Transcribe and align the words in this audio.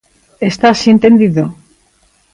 ¿Está 0.49 0.65
así 0.71 0.87
entendido? 0.91 1.43